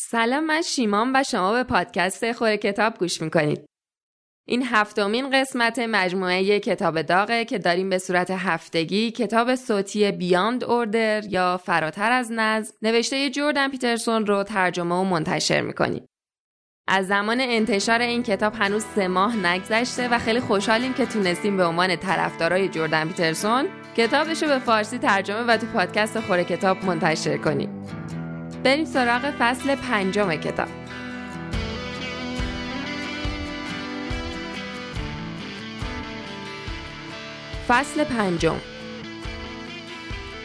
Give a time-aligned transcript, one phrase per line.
[0.00, 3.64] سلام من شیمان و شما به پادکست خوره کتاب گوش می‌کنید.
[4.48, 11.24] این هفتمین قسمت مجموعه کتاب داغه که داریم به صورت هفتگی کتاب صوتی بیاند اوردر
[11.24, 16.06] یا فراتر از نظم نوشته جوردن پیترسون رو ترجمه و منتشر می‌کنیم.
[16.88, 21.64] از زمان انتشار این کتاب هنوز سه ماه نگذشته و خیلی خوشحالیم که تونستیم به
[21.64, 27.36] عنوان طرفدارای جوردن پیترسون کتابش رو به فارسی ترجمه و تو پادکست خوره کتاب منتشر
[27.36, 27.84] کنیم.
[28.64, 30.68] بریم سراغ فصل پنجم کتاب.
[37.68, 38.56] فصل پنجم.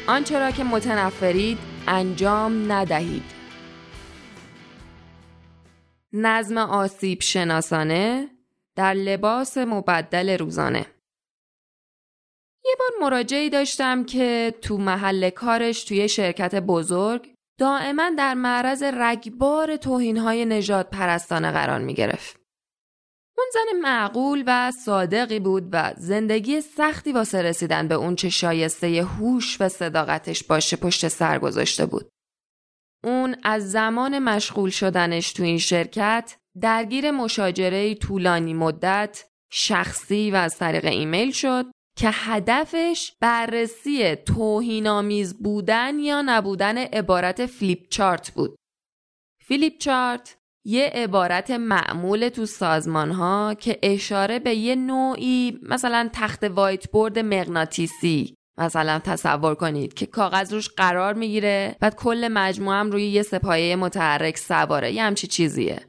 [0.07, 1.57] آنچه را که متنفرید
[1.87, 3.23] انجام ندهید.
[6.13, 8.29] نظم آسیب شناسانه
[8.75, 10.85] در لباس مبدل روزانه.
[12.65, 19.77] یه بار مراجعی داشتم که تو محل کارش توی شرکت بزرگ دائما در معرض رگبار
[19.77, 22.39] توهینهای نجات پرستانه قرار می گرفت.
[23.37, 29.03] اون زن معقول و صادقی بود و زندگی سختی واسه رسیدن به اون چه شایسته
[29.03, 32.09] هوش و صداقتش باشه پشت سر گذاشته بود.
[33.03, 40.57] اون از زمان مشغول شدنش تو این شرکت درگیر مشاجره طولانی مدت شخصی و از
[40.57, 41.65] طریق ایمیل شد
[41.95, 48.55] که هدفش بررسی توهینآمیز بودن یا نبودن عبارت فلیپ چارت بود.
[49.47, 56.43] فلیپ چارت یه عبارت معمول تو سازمان ها که اشاره به یه نوعی مثلا تخت
[56.43, 63.07] وایت بورد مغناطیسی مثلا تصور کنید که کاغذ روش قرار می‌گیره بعد کل مجموعه روی
[63.07, 65.87] یه سپایه متحرک سواره یه همچی چیزیه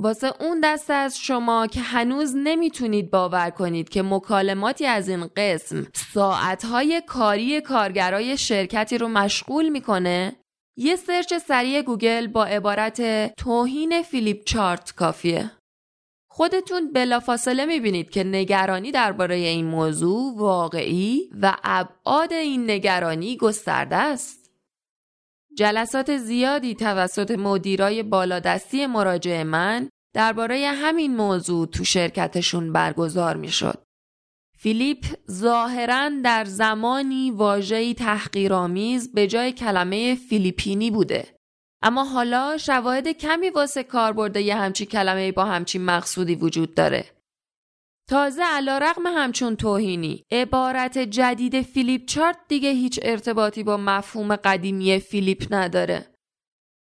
[0.00, 5.86] واسه اون دسته از شما که هنوز نمی‌تونید باور کنید که مکالماتی از این قسم
[5.94, 10.36] ساعتهای کاری کارگرای شرکتی رو مشغول می‌کنه
[10.76, 13.00] یه search سریع گوگل با عبارت
[13.34, 15.50] توهین flip chart کافیه
[16.30, 24.37] خودتون بلافاصله می‌بینید که نگرانی درباره این موضوع واقعی و ابعاد این نگرانی گسترده است.
[25.58, 33.82] جلسات زیادی توسط مدیرای بالادستی مراجع من درباره همین موضوع تو شرکتشون برگزار می‌شد.
[34.58, 41.26] flip ظاهرا در زمانی واژه‌ای تحقیرآمیز به جای کلمه فیلیپینی بوده
[41.82, 47.04] اما حالا شواهد کمی واسه کاربرد همچی کلمه با همچین مقصودی وجود داره.
[48.08, 54.98] تازه علا رقم همچون توهینی عبارت جدید فیلیپ چارت دیگه هیچ ارتباطی با مفهوم قدیمی
[54.98, 56.14] فیلیپ نداره.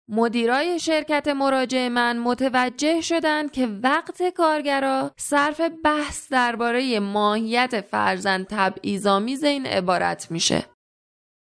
[0.10, 9.44] مدیرای شرکت مراجع من متوجه شدند که وقت کارگرا صرف بحث درباره ماهیت فرزند تبعیض‌آمیز
[9.44, 10.66] این عبارت میشه.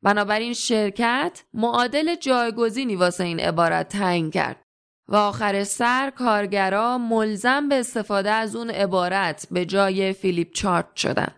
[0.05, 4.62] بنابراین شرکت معادل جایگزینی واسه این عبارت تعیین کرد
[5.09, 11.35] و آخر سر کارگرا ملزم به استفاده از اون عبارت به جای فیلیپ چارت شدن.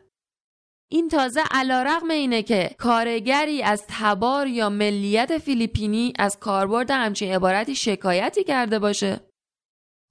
[0.91, 7.33] این تازه علا رقم اینه که کارگری از تبار یا ملیت فیلیپینی از کاربرد همچین
[7.33, 9.21] عبارتی شکایتی کرده باشه.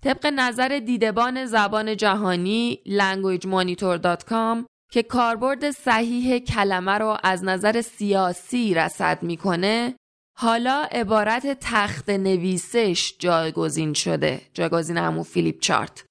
[0.04, 9.24] طبق نظر دیدبان زبان جهانی languagemonitor.com که کاربرد صحیح کلمه رو از نظر سیاسی رصد
[9.24, 9.96] می‌کنه
[10.44, 14.42] حالا عبارت تخت نویسش جایگزین شده.
[14.54, 16.06] جایگزین همون فیلیپ چارت.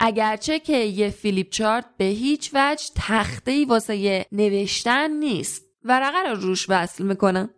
[0.00, 5.64] اگرچه که یه فیلیپ چارت به هیچ وجه تخته ای واسه نوشتن نیست.
[5.82, 7.50] ورقه رو روش وصل می‌کنن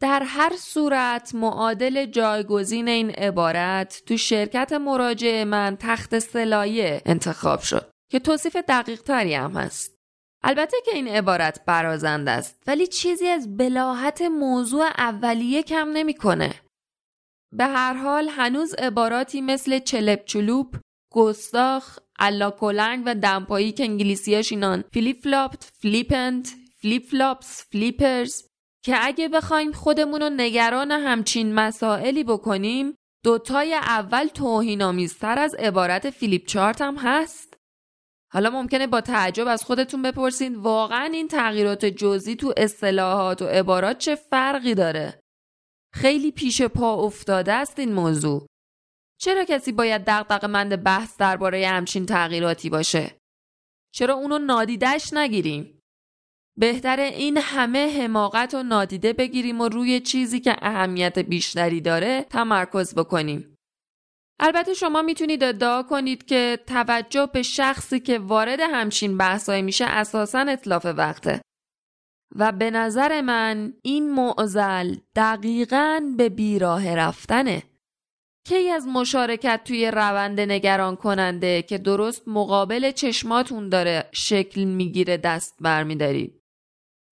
[0.00, 7.90] در هر صورت معادل جایگزین این عبارت تو شرکت مراجع من تخت سلایه انتخاب شد
[8.10, 9.95] که توصیف دقیق تری هم هست.
[10.48, 16.54] البته که این عبارت برازنده است ولی چیزی از بلاهت موضوع اولیه کم نمی‌کنه.
[17.52, 20.76] به هر حال هنوز عباراتی مثل چلپ چلوپ،
[21.12, 21.98] گستاخ،
[22.60, 28.42] کلنگ و دمپایی که انگلیسیاش اینان flip flapped، flippant، flip-flops، flippers
[28.84, 36.10] که اگه بخوایم خودمون رو نگران همچین مسائلی بکنیم دوتای اول توهین آمیزتر از عبارت
[36.10, 37.55] flip chart هم هست
[38.36, 43.98] حالا ممکنه با تعجب از خودتون بپرسید واقعا این تغییرات جزئی تو اصطلاحات و عبارات
[43.98, 45.20] چه فرقی داره؟
[45.94, 48.46] خیلی پیش پا افتاده است این موضوع.
[49.20, 53.18] چرا کسی باید دقدق مند بحث درباره همچین تغییراتی باشه؟
[53.94, 55.80] چرا اونو نادیدش نگیریم؟
[56.58, 62.94] بهتر این همه حماقت و نادیده بگیریم و روی چیزی که اهمیت بیشتری داره تمرکز
[62.94, 63.55] بکنیم.
[64.40, 70.38] البته شما می‌تونید ادعا کنید که توجه به شخصی که وارد همچین بحثایی میشه اساسا
[70.38, 71.40] اطلاف وقته.
[72.36, 77.62] و به نظر من این معزل دقیقا به بیراه رفتنه
[78.48, 85.56] کی از مشارکت توی روند نگران کننده که درست مقابل چشماتون داره شکل می‌گیره دست
[85.60, 86.42] برمیدارید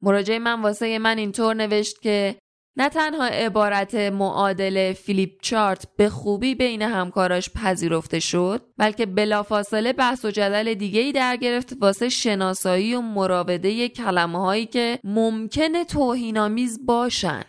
[0.02, 2.36] مراجعه من واسه من اینطور نوشت که
[2.76, 10.24] نه تنها عبارت معادل فیلیپ چارت به خوبی بین همکاراش پذیرفته شد بلکه بلافاصله بحث
[10.24, 16.86] و جدل دیگه ای در گرفت واسه شناسایی و مراوده کلمه هایی که ممکنه توهینآمیز
[16.86, 17.44] باشن.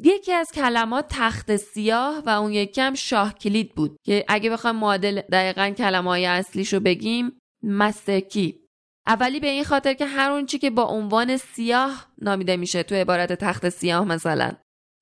[0.00, 4.76] یکی از کلمات تخت سیاه و اون یکی هم شاه کلید بود که اگه بخوام
[4.76, 8.67] معادل دقیقا کلمه های اصلیشو بگیم مسترکی
[9.08, 12.94] اولی به این خاطر که هر اون چی که با عنوان سیاه نامیده میشه تو
[12.94, 14.52] عبارت تخت سیاه مثلا.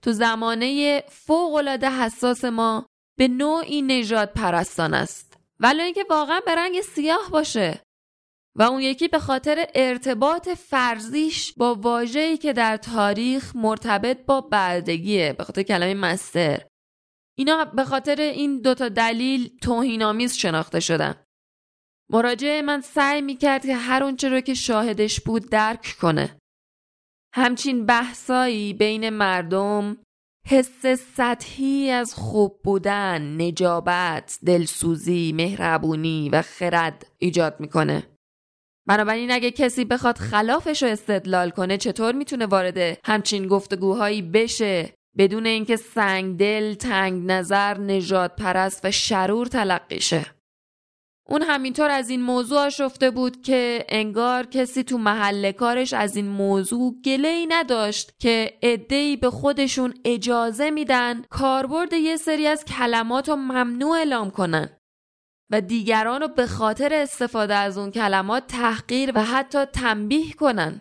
[0.02, 2.86] تو زمانه فوق العاده حساس ما
[3.18, 5.36] به نوعی نژاد پرستان است.
[5.60, 7.82] ولی اینکه واقعا به رنگ سیاه باشه.
[8.58, 15.32] و اون یکی به خاطر ارتباط فرضیش با واژه‌ای که در تاریخ مرتبط با بردگیه
[15.32, 16.66] به خاطر کلمه مستر.
[17.38, 21.25] اینا به خاطر این دوتا دلیل توهینآمیز شناخته شدن.
[22.10, 26.38] مراجع من سعی می‌کرد که هر اونچه رو که شاهدش بود درک کنه.
[27.34, 29.96] همچین بحثایی بین مردم
[30.48, 30.86] حس
[31.16, 38.06] سطحی از خوب بودن، نجابت، دلسوزی، مهربونی و خرد ایجاد می‌کنه.
[38.88, 45.46] بنابراین اگه کسی بخواد خلافش رو استدلال کنه چطور می‌تونه وارد همچین گفتگوهایی بشه بدون
[45.46, 50.35] اینکه سنگ دل، تنگ نظر، نجات پرست و شرور تلقی شه؟
[51.28, 56.28] اون همینطور از این موضوع آشفته بود که انگار کسی تو محل کارش از این
[56.28, 63.28] موضوع گله ای نداشت که ادهی به خودشون اجازه میدن کاربرد یه سری از کلمات
[63.28, 64.70] رو ممنوع اعلام کنن.
[65.50, 70.80] و دیگران رو به خاطر استفاده از اون کلمات تحقیر و حتی تنبیه کنن.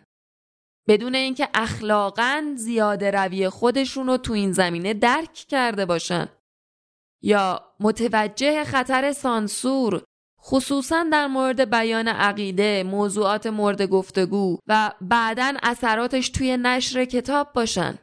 [0.88, 6.28] بدون اینکه اخلاقا زیاده روی خودشون رو تو این زمینه درک کرده باشن.
[7.24, 10.04] یا متوجه خطر سانسور
[10.46, 17.98] خصوصا در مورد بیان عقیده، موضوعات مورد گفتگو و بعدا اثراتش توی نشر کتاب باشن.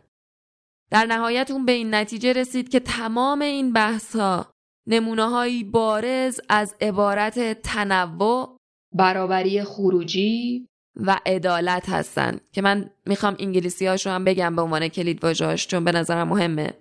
[0.91, 4.47] در نهایت اون به این نتیجه رسید که تمام این بحث ها
[4.87, 8.57] نمونه بارز از عبارت تنوع،
[8.95, 10.67] برابری خروجی
[10.97, 15.67] و عدالت هستن که من می‌خوام انگلیسی هاش رو هم بگم به عنوان کلید واژه‌اش
[15.67, 16.75] چون به نظرم مهمه.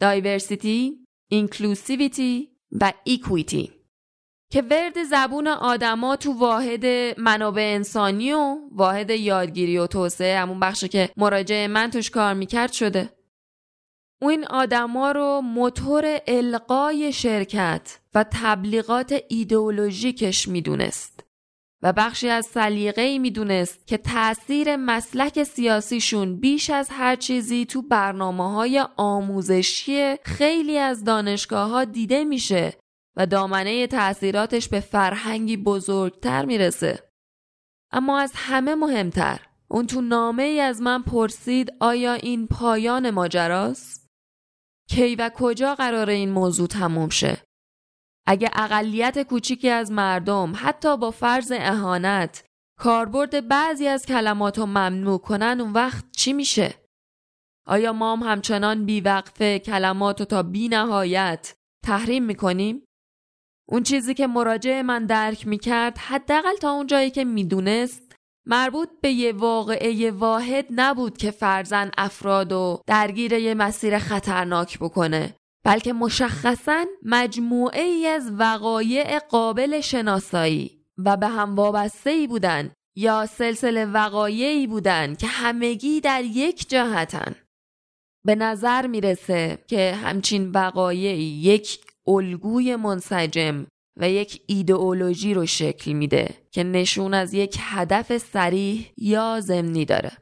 [0.00, 2.48] diversity، inclusivity
[2.80, 3.77] و equity
[4.50, 6.86] که ورد زبون آدما تو واحد
[7.20, 12.72] منابع انسانی و واحد یادگیری و توسعه همون بخشی که مراجع من توش کار می‌کرد
[12.72, 13.10] شده.
[14.22, 21.24] او این آدما رو موتور القای شرکت و تبلیغات ایدئولوژیکش می‌دونست
[21.82, 27.82] و بخشی از سلیقه ای می‌دونست که تأثیر مسلک سیاسیشون بیش از هر چیزی تو
[27.82, 32.72] برنامه های آموزشی خیلی از دانشگاه ها دیده میشه
[33.18, 37.10] و دامنه تأثیراتش به فرهنگی بزرگتر می‌رسه.
[37.92, 44.08] اما از همه مهمتر اون تو نامه ای از من پرسید آیا این پایان ماجراست؟
[44.90, 47.42] کی و کجا قرار این موضوع تموم شه؟
[48.26, 52.44] اگه اقلیت کوچیکی از مردم حتی با فرض اهانت
[52.78, 56.74] کاربرد بعضی از کلمات رو ممنوع کنن اون وقت چی میشه؟
[57.66, 61.54] آیا ما هم همچنان بیوقفه کلمات رو تا بی نهایت
[61.84, 62.84] تحریم می‌کنیم؟
[63.70, 68.12] اون چیزی که مراجع من درک می‌کرد حداقل تا اون جایی که می‌دونست
[68.46, 75.34] مربوط به یه واقعه واحد نبود که فرزن افراد و درگیر یه مسیر خطرناک بکنه
[75.64, 83.26] بلکه مشخصا مجموعه ای از وقایع قابل شناسایی و به هم وابسته ای بودن یا
[83.26, 87.34] سلسله وقایعی بودن که همگی در یک جهتن.
[88.24, 93.66] به نظر می‌رسه که همچین وقایعی یک الگوی منسجم
[94.00, 100.12] و یک ایدئولوژی رو شکل میده که نشون از یک هدف سریح یا ضمنی داره.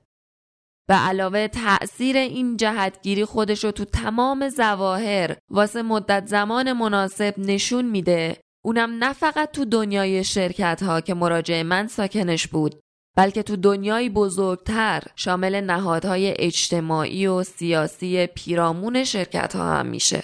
[0.89, 7.85] به علاوه تأثیر این جهتگیری خودش رو تو تمام زواهر واسه مدت زمان مناسب نشون
[7.85, 12.81] میده اونم نه فقط تو دنیای شرکت ها که مراجع من ساکنش بود
[13.17, 20.23] بلکه تو دنیای بزرگتر شامل نهادهای اجتماعی و سیاسی پیرامون شرکت ها هم میشه.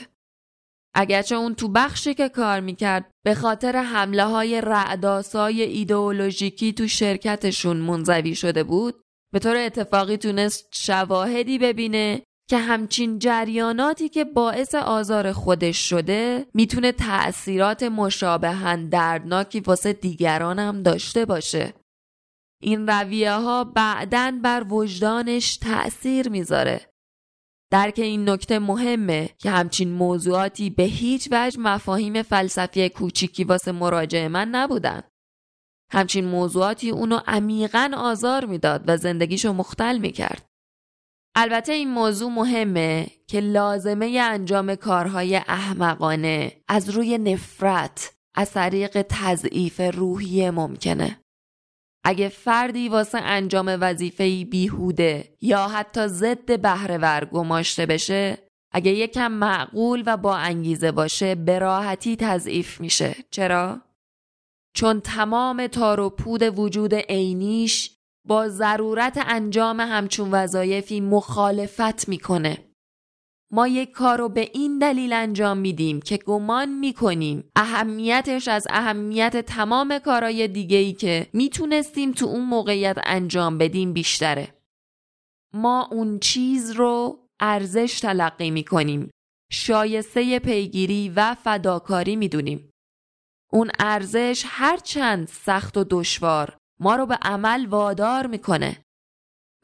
[0.95, 7.77] اگرچه اون تو بخشی که کار می‌کرد به خاطر حمله های رعداسای ایدئولوژیکی تو شرکتشون
[7.77, 8.95] منزوی شده بود
[9.33, 16.93] به طور اتفاقی تونست شواهدی ببینه که همچین جریاناتی که باعث آزار خودش شده می‌تونه
[16.93, 21.75] تأثیرات مشابهن دردناکی واسه دیگران هم داشته باشه
[22.63, 26.92] این رویه ها بعدن بر وجدانش تأثیر می‌ذاره.
[27.73, 34.27] درک این نکته مهمه که همچین موضوعاتی به هیچ وجه مفاهیم فلسفی کوچیکی واسه مراجع
[34.27, 35.03] من نبودن.
[35.93, 40.47] همچین موضوعاتی اونو عمیقا آزار می‌داد و زندگیشو مختل می‌کرد.
[41.37, 49.81] البته این موضوع مهمه که لازمه انجام کارهای احمقانه از روی نفرت از طریق تضعیف
[49.95, 51.22] روحی ممکنه.
[52.05, 58.39] اگه فردی واسه انجام وظیفه‌ای بیهوده یا حتی ضد بهرهور گماشته بشه
[58.73, 63.81] اگه یکم معقول و با انگیزه باشه به راحتی تضعیف میشه چرا؟
[64.75, 67.91] چون تمام تار و پود وجود عینیش
[68.29, 72.72] با ضرورت انجام همچون وظایفی مخالفت می‌کنه
[73.55, 79.37] ما یک کار رو به این دلیل انجام میدیم که گمان می‌کنیم اهمیتش از اهمیت
[79.37, 84.55] تمام کارهای دیگه ای که می‌تونستیم تو اون موقعیت انجام بدیم بیشتره.
[85.55, 89.11] ما اون چیز رو ارزش تلقی می‌کنیم.
[89.53, 92.71] شایسته پیگیری و فداکاری می‌دونیم.
[93.53, 98.85] اون ارزش هرچند سخت و دشوار ما رو به عمل وادار می‌کنه.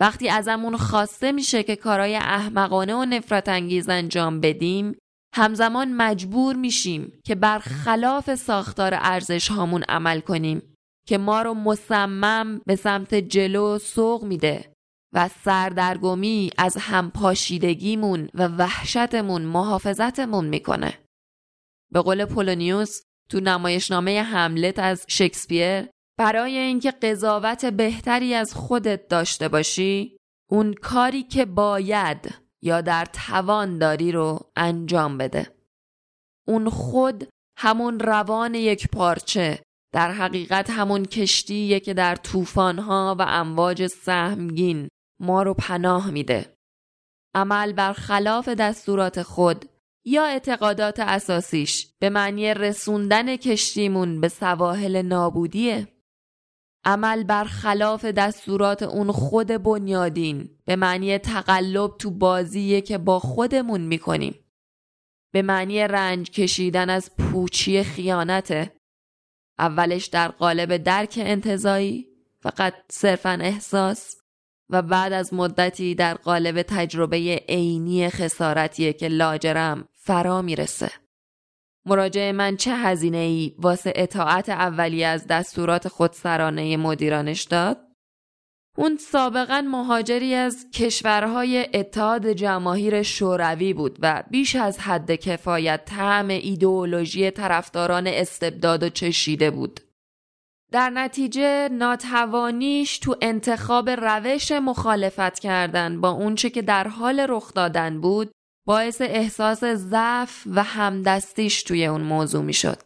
[0.00, 4.98] وقتی ازمون خواسته میشه که کارهای احمقانه و نفرت انگیز انجام بدیم
[5.34, 10.74] همزمان مجبور میشیم که برخلاف ساختار ارزش هامون عمل کنیم
[11.08, 14.72] که ما رو مصمم به سمت جلو سوق میده
[15.14, 20.98] و سردرگمی از همپاشیدگیمون و وحشتمون محافظتمون می‌کنه.
[21.92, 23.00] به قول پولونیوس
[23.30, 25.88] تو نمایشنامه حملت از شکسپیر
[26.18, 30.16] برای اینکه قضاوت بهتری از خودت داشته باشی
[30.50, 35.46] اون کاری که باید یا در توان داری رو انجام بده.
[36.48, 43.86] اون خود همون روان یک پارچه در حقیقت همون کشتیه که در طوفانها و امواج
[43.86, 44.88] سهمگین
[45.20, 46.54] ما رو پناه میده.
[47.34, 49.64] عمل بر خلاف دستورات خود
[50.06, 55.97] یا اعتقادات اساسیش به معنی رسوندن کشتیمون به سواحل نابودیه.
[56.84, 63.80] عمل بر خلاف دستورات اون خود بنیادین به معنی تقلب تو بازیه که با خودمون
[63.80, 64.34] می‌کنیم.
[65.32, 68.72] به معنی رنج کشیدن از پوچی خیانته.
[69.58, 72.08] اولش در قالب درک انتظایی
[72.40, 74.16] فقط صرفا احساس
[74.70, 80.90] و بعد از مدتی در قالب تجربه عینی خسارتیه که لاجرم فرا می‌رسه.
[81.88, 87.88] مراجع من چه هزینه ای واسه اطاعت اولی از دستورات خودسرانه مدیرانش داد؟
[88.76, 96.28] اون سابقا مهاجری از کشورهای اتحاد جماهیر شوروی بود و بیش از حد کفایت طعم
[96.28, 99.80] ایدئولوژی طرفداران استبداد و چشیده بود.
[100.72, 108.00] در نتیجه ناتوانیش تو انتخاب روش مخالفت کردن با اونچه که در حال رخ دادن
[108.00, 108.30] بود
[108.68, 112.78] باعث احساس ضعف و همدستیش توی اون موضوع می‌شد.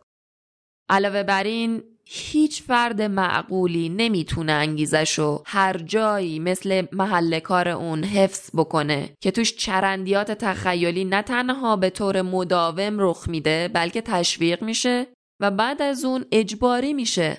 [0.88, 8.50] علاوه بر این هیچ فرد معقولی نمی‌تونه انگیزشو هر جایی مثل محل کار اون حفظ
[8.54, 15.06] بکنه که توش چرندیات تخیلی نه تنها به طور مداوم رخ میده بلکه تشویق میشه
[15.40, 17.38] و بعد از اون اجباری میشه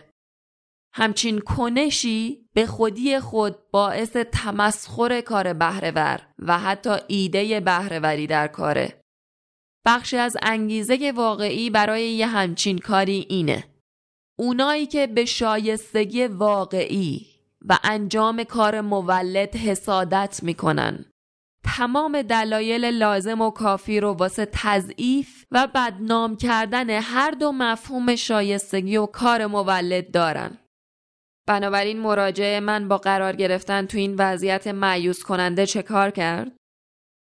[0.95, 9.01] همچین کنشی به خودی خود باعث تمسخر کار بهرهور و حتی ایده بهرهوری در کاره.
[9.85, 13.63] بخشی از انگیزه واقعی برای یه همچین کاری اینه.
[14.39, 17.25] اونایی که به شایستگی واقعی
[17.65, 21.05] و انجام کار مولد حسادت می‌کنن.
[21.77, 28.97] تمام دلایل لازم و کافی رو واسه تضعیف و بدنام کردن هر دو مفهوم شایستگی
[28.97, 30.57] و کار مولد دارن.
[31.47, 36.51] بنابراین مراجعه من با قرار گرفتن تو این وضعیت معیوس کننده چه کار کرد؟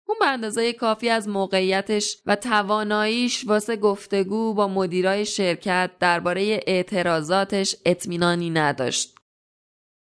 [0.08, 7.76] اون به اندازه کافی از موقعیتش و تواناییش واسه گفتگو با مدیرای شرکت درباره اعتراضاتش
[7.86, 9.16] اطمینانی نداشت.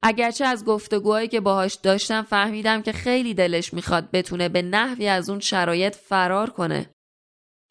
[0.03, 5.29] اگرچه از گفتگوهایی که باهاش داشتم فهمیدم که خیلی دلش می‌خواد بتونه به نحوی از
[5.29, 6.92] اون شرایط فرار کنه.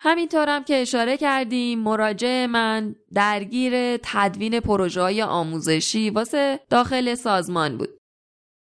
[0.05, 7.99] همینطورم که اشاره کردیم مراجع من درگیر تدوین پروژه های آموزشی واسه داخل سازمان بود.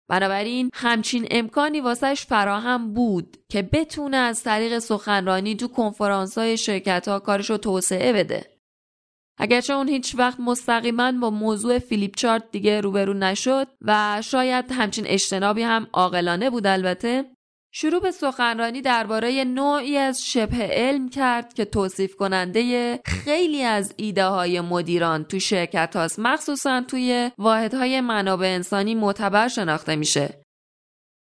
[0.08, 7.08] بنابراین همچین امکانی واسهش فراهم بود که بتونه از طریق سخنرانی تو کنفرانس های شرکت
[7.08, 8.46] ها کارش توسعه بده.
[9.38, 15.06] اگرچه اون هیچ وقت مستقیما با موضوع فیلیپ چارت دیگه روبرو نشد و شاید همچین
[15.06, 17.24] اجتنابی هم عاقلانه بود البته
[17.72, 24.24] شروع به سخنرانی درباره نوعی از شبه علم کرد که توصیف کننده خیلی از ایده
[24.24, 30.44] های مدیران تو شرکت هاست مخصوصا توی واحدهای منابع انسانی معتبر شناخته میشه.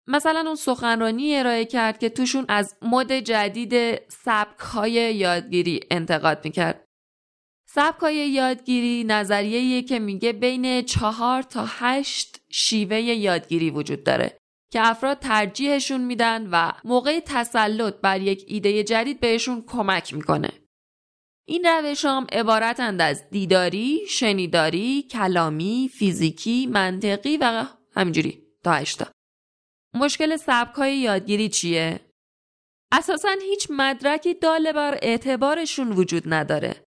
[0.07, 6.85] مثلا اون سخنرانی ارائه کرد که توشون از مد جدید سبک های یادگیری انتقاد می‌کرد.
[7.69, 14.39] سبک های یادگیری نظریه که میگه بین چهار تا هشت شیوه یادگیری وجود داره
[14.73, 20.51] که افراد ترجیحشون میدن و موقع تسلط بر یک ایده جدید بهشون کمک می‌کنه.
[21.49, 28.83] این روش هم عبارتند از دیداری، شنیداری، کلامی، فیزیکی، منطقی و همینجوری تا.
[29.95, 32.01] مشکل سبک های یادگیری چیه؟
[32.93, 36.86] اساسا هیچ مدرکی داله بر اعتبارشون وجود نداره.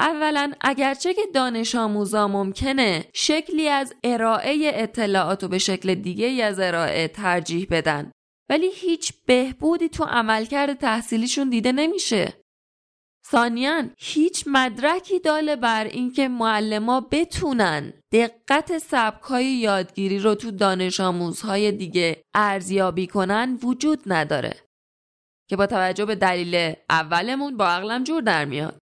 [0.00, 6.60] اولا اگرچه که دانش آموزا ممکنه شکلی از ارائه اطلاعات و به شکل دیگه از
[6.60, 8.12] ارائه ترجیح بدن
[8.50, 12.32] ولی هیچ بهبودی تو عملکرد تحصیلیشون دیده نمیشه.
[13.30, 21.72] ثانیا هیچ مدرکی داله بر اینکه معلما بتونن دقت سبکای یادگیری رو تو دانش آموزهای
[21.72, 24.54] دیگه ارزیابی کنن وجود نداره
[25.48, 28.79] که با توجه به دلیل اولمون با عقلم جور در میاد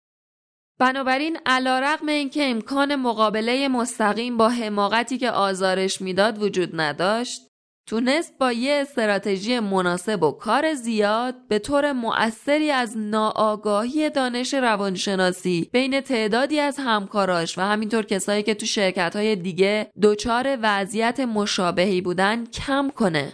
[0.78, 7.42] بنابراین علا رقم اینکه امکان مقابله مستقیم با حماقتی که آزارش می‌داد وجود نداشت
[7.88, 15.68] تونست با یه استراتژی مناسب و کار زیاد به طور مؤثری از ناآگاهی دانش روانشناسی
[15.72, 22.00] بین تعدادی از همکاراش و همینطور کسایی که تو شرکت های دیگه دچار وضعیت مشابهی
[22.00, 23.32] بودن کم کنه.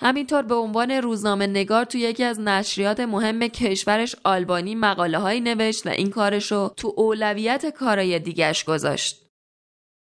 [0.00, 5.86] همینطور به عنوان روزنامه نگار تو یکی از نشریات مهم کشورش آلبانی مقاله های نوشت
[5.86, 9.26] و این کارش رو تو اولویت کارای دیگش گذاشت.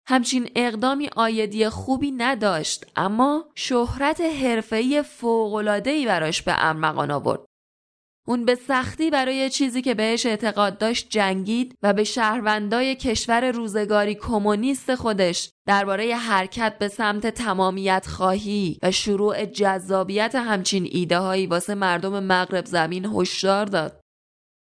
[0.07, 7.45] همچین اقدامی آیدی خوبی نداشت اما شهرت حرفه‌ای فوق‌العاده‌ای براش به ارمغان آورد.
[8.27, 14.15] اون به سختی برای چیزی که بهش اعتقاد داشت جنگید و به شهروندای کشور روزگاری
[14.15, 21.75] کمونیست خودش درباره حرکت به سمت تمامیت خواهی و شروع جذابیت همچین ایده هایی واسه
[21.75, 24.01] مردم مغرب زمین هشدار داد.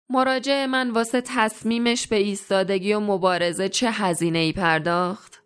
[0.10, 5.44] مراجع من واسه تصمیمش به ایستادگی و مبارزه چه هزینه ای پرداخت؟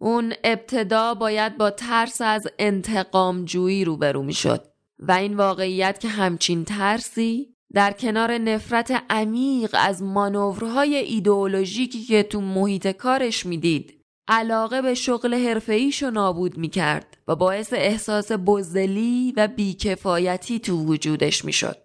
[0.00, 6.08] اون ابتدا باید با ترس از انتقام جویی روبرو می شد و این واقعیت که
[6.08, 13.94] همچین ترسی در کنار نفرت عمیق از مانورهای ایدئولوژیکی که تو محیط کارش می‌دید
[14.28, 21.76] علاقه به شغل حرفه‌ایشو نابود می‌کرد و باعث احساس بزدلی و بیکفایتی تو وجودش می‌شد.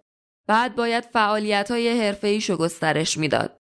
[0.48, 3.58] بعد باید فعالیت های حرفه گسترش می‌داد.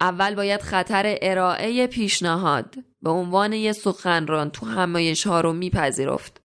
[0.00, 6.42] اول باید خطر ارائه پیشنهاد به عنوان یه سخنران تو همایش ها رو میپذیرفت.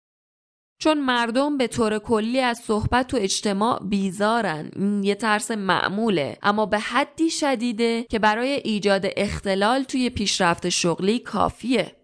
[0.79, 4.71] چون مردم به طور کلی از صحبت تو اجتماع بیزارن.
[4.75, 6.37] این یه ترس معموله.
[6.41, 11.95] اما به حدی شدیده که برای ایجاد اختلال توی پیشرفت شغلی کافیه.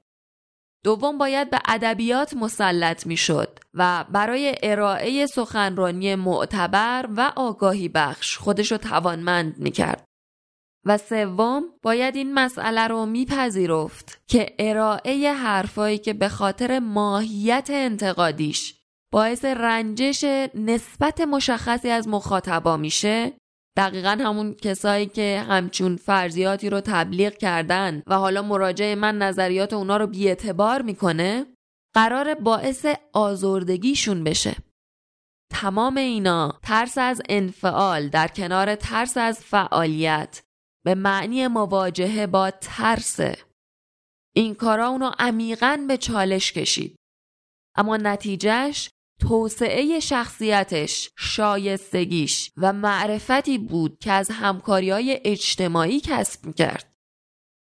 [0.83, 8.77] دوم باید به ادبیات مسلط می‌شد و برای ارائه سخنرانی معتبر و آگاهی بخش خودشو
[8.77, 10.08] توانمند می‌کرد.
[10.85, 18.75] و سوم باید این مسئله رو میپذیرفت که ارائه حرفایی که به خاطر ماهیت انتقادیش
[19.11, 20.23] باعث رنجش
[20.55, 23.33] نسبت مشخصی از مخاطبا میشه
[23.77, 29.97] دقیقا همون کسایی که همچون فرضیاتی رو تبلیغ کردن و حالا مراجع من نظریات اونا
[29.97, 31.45] رو بیعتبار می‌کنه
[31.95, 34.55] قرار باعث آزردگیشون بشه.
[35.51, 40.41] تمام اینا ترس از انفعال در کنار ترس از فعالیت
[40.85, 43.37] به معنی مواجهه با ترسه
[44.35, 46.95] این کارا اونو عمیقا به چالش کشید
[47.75, 48.89] اما نتیجهش
[49.21, 56.93] توسعه شخصیتش، شایستگیش و معرفتی بود که از همکاری های اجتماعی کسب کرد.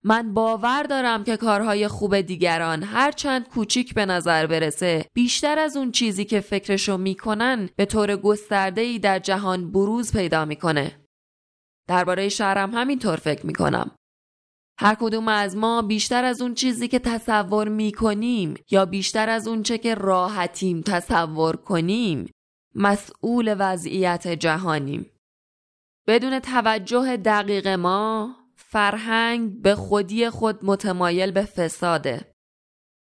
[0.04, 5.92] من باور دارم که کارهای خوب دیگران هرچند کوچیک به نظر برسه بیشتر از اون
[5.92, 11.05] چیزی که فکرشو می‌کنن به طور گسترده ای در جهان بروز پیدا می‌کنه.
[11.88, 13.90] درباره شهرم همینطور فکر می‌کنم.
[14.80, 19.48] هر کدوم از ما بیشتر از اون چیزی که تصور می کنیم یا بیشتر از
[19.48, 22.30] اون چه که راحتیم تصور کنیم
[22.74, 25.10] مسئول وضعیت جهانیم.
[26.06, 32.32] بدون توجه دقیق ما فرهنگ به خودی خود متمایل به فساده.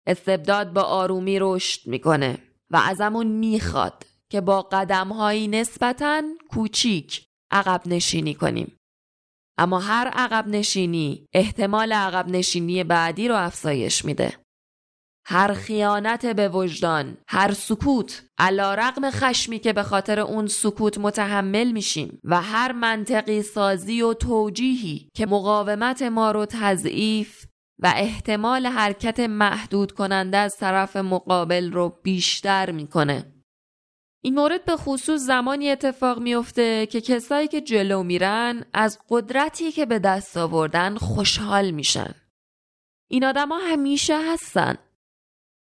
[0.07, 2.37] استبداد با آرومی رشد می‌کنه
[2.69, 8.75] و ازمون می‌خواد که با قدمهایی نسبتاً کوچیک عقب نشینی کنیم.
[9.57, 14.37] اما هر عقب نشینی احتمال عقب نشینی بعدی رو افزایش میده.
[15.25, 21.71] هر خیانت به وجدان هر سکوت علا رقم خشمی که به خاطر اون سکوت متحمل
[21.71, 27.45] میشیم و هر منطقی سازی و توجیهی که مقاومت ما رو تضعیف
[27.79, 33.38] و احتمال حرکت محدود کننده از طرف مقابل رو بیشتر می‌کنه
[34.21, 39.85] این مورد به خصوص زمانی اتفاق میفته که کسایی که جلو میرن از قدرتی که
[39.85, 42.15] به دست آوردن خوشحال میشن
[43.07, 44.77] این آدما همیشه هستن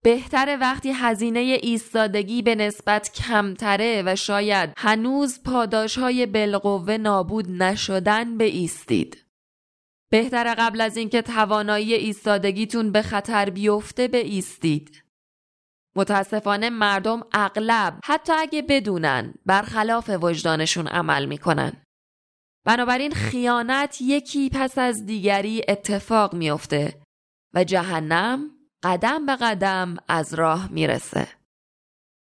[0.04, 6.26] بهتره وقتی هزینه ایستادگی به نسبت کمتره و شاید هنوز پاداش های
[6.98, 9.26] نابود نشدن به ایستید.
[10.10, 15.04] بهتره قبل از اینکه توانایی ایستادگیتون به خطر بیفته به ایستید.
[16.00, 21.74] متاسفانه مردم اغلب حتی اگه بدونن برخلاف وجدانشون عمل می‌کنن.
[22.66, 27.02] بنابراین خیانت یکی پس از دیگری اتفاق میافته
[27.54, 28.50] و جهنم
[28.84, 31.28] قدم به قدم از راه می‌رسه.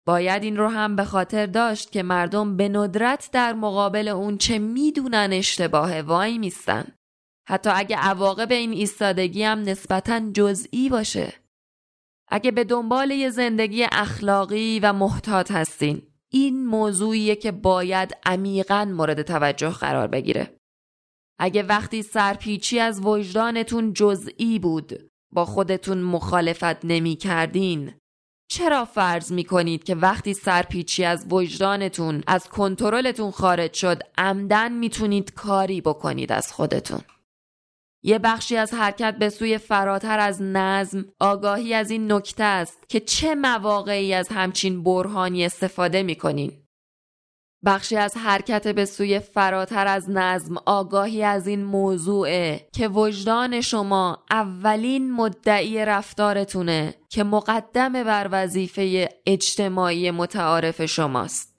[0.08, 4.60] باید این رو هم به خاطر داشت که مردم به ندرت در مقابل اون چه
[4.60, 6.86] می‌دونن اشتباه وای میستن.
[7.48, 11.41] حتی اگه عواقب این ایستادگی هم نسبتا جزئی باشه.
[12.32, 19.22] اگه به دنبال یه زندگی اخلاقی و محتاط هستین این موضوعیه که باید عمیقا مورد
[19.22, 20.58] توجه قرار بگیره.
[21.40, 27.94] اگه وقتی سرپیچی از وجدانتون جزئی بود با خودتون مخالفت نمی کردین
[28.52, 35.34] چرا فرض می کنید که وقتی سرپیچی از وجدانتون از کنترلتون خارج شد عمدن می‌تونید
[35.34, 37.02] کاری بکنید از خودتون
[38.04, 43.00] یه بخشی از حرکت به سوی فراتر از نظم آگاهی از این نکته است که
[43.00, 46.52] چه مواقعی از همچین برهانی استفاده می‌کنین
[47.66, 54.24] بخشی از حرکت به سوی فراتر از نظم آگاهی از این موضوعه که وجدان شما
[54.32, 61.52] اولین مدعی رفتارتونه که مقدم بر وظیفه اجتماعی متعارف شماست.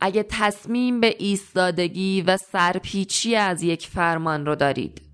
[0.00, 5.09] اگه تصمیم به ایستادگی و سرپیچی از یک فرمان رو دارید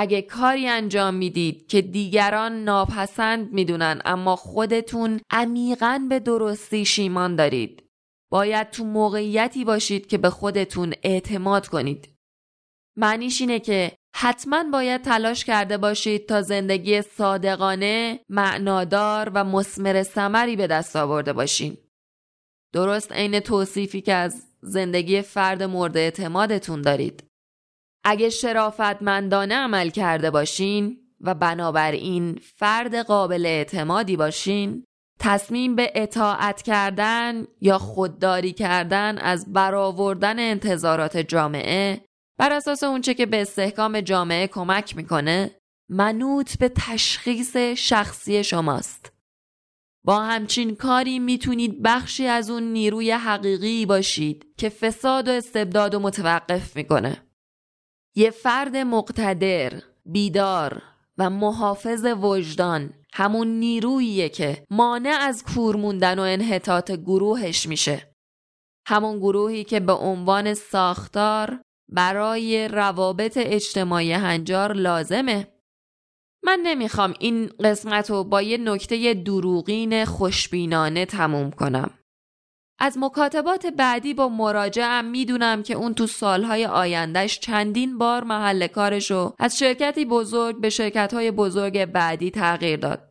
[0.00, 7.84] اگه کاری انجام می‌دید که دیگران ناپسند می‌دونن اما خودتون عمیقا به درستی شیمان دارید
[8.30, 12.08] باید تو موقعیتی باشید که به خودتون اعتماد کنید.
[12.96, 20.56] معنیش اینه که حتما باید تلاش کرده باشید تا زندگی صادقانه، معنادار و مسمر سمری
[20.56, 21.76] به دست آورده باشین.
[22.72, 27.27] درست عین توصیفی که از زندگی فرد مورد اعتمادتون دارید.
[28.10, 34.84] اگه شرافتمندانه عمل کرده باشین و بنابراین فرد قابل اعتمادی باشین
[35.20, 42.04] تصمیم به اطاعت کردن یا خودداری کردن از برآوردن انتظارات جامعه
[42.38, 45.50] بر اساس اونچه که به استحکام جامعه کمک می‌کنه
[45.88, 49.12] منوط به تشخیص شخصی شماست.
[50.04, 56.00] با همچین کاری می‌تونید بخشی از اون نیروی حقیقی باشید که فساد و استبداد و
[56.00, 57.27] متوقف می‌کنه.
[58.18, 59.72] یه فرد مقتدر،
[60.06, 60.82] بیدار
[61.18, 68.14] و محافظ وجدان همون نیروییه که مانع از کور موندن و انحطاط گروهش میشه.
[68.86, 75.48] همون گروهی که به عنوان ساختار برای روابط اجتماعی هنجار لازمه.
[76.44, 81.97] من نمی‌خوام این قسمت رو با یه نکته دروغین خوشبینانه تموم کنم.
[82.80, 89.34] از مکاتبات بعدی با مراجعم می‌دونم که اون تو سالهای آیندهش چندین بار محل کارشو
[89.38, 93.08] از شرکتی بزرگ به شرکتهای بزرگ بعدی تغییر داد.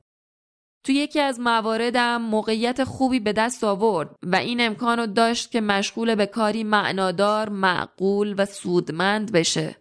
[0.86, 6.15] تو یکی از مواردم موقعیت خوبی به دست آورد و این امکانو داشت که مشغول
[6.15, 9.75] به کاری معنادار، معقول و سودمند بشه.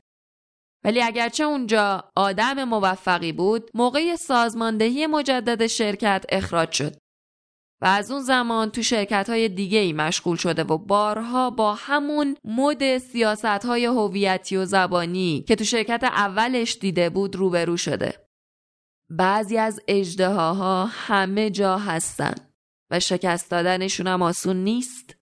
[0.85, 6.97] ولی اگرچه اونجا آدم موفقی بود، موقع سازماندهی مجدد شرکت اخراج شد.
[7.83, 12.37] و از اون زمان تو شرکت های دیگه ای مشغول شده و بارها با همون
[12.45, 18.27] مد سیاست های هویتی و زبانی که تو شرکت اولش دیده بود روبرو شده.
[19.11, 22.35] بعضی از اجدهاها همه جا هستن
[22.91, 25.17] و شکست دادنشون هم آسون نیست.